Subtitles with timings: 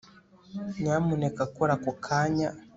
[0.81, 2.49] Nyamuneka kora ako kanya